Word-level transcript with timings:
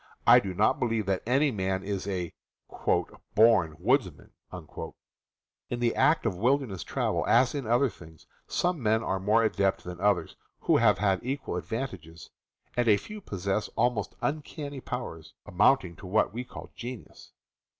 I 0.25 0.39
do 0.39 0.55
not 0.55 0.79
believe 0.79 1.05
that 1.05 1.21
any 1.27 1.51
man 1.51 1.83
is 1.83 2.07
a 2.07 2.33
"born 3.35 3.75
woodsman." 3.77 4.31
In 5.69 5.79
the 5.79 5.95
art 5.95 6.25
of 6.25 6.35
wil 6.35 6.57
derness 6.57 6.83
travel, 6.83 7.23
as 7.27 7.53
in 7.53 7.67
other 7.67 7.87
things, 7.87 8.25
some 8.47 8.81
men 8.81 9.03
are 9.03 9.19
more 9.19 9.43
adept 9.43 9.83
than 9.83 10.01
others 10.01 10.35
who 10.61 10.77
have 10.77 10.97
had 10.97 11.19
equal 11.21 11.55
advantages, 11.55 12.31
and 12.75 12.87
a 12.87 12.97
few 12.97 13.21
possess 13.21 13.67
almost 13.75 14.15
uncanny 14.23 14.81
powers, 14.81 15.35
amounting 15.45 15.95
to 15.97 16.07
what 16.07 16.33
we 16.33 16.45
call 16.45 16.71
genius. 16.75 17.31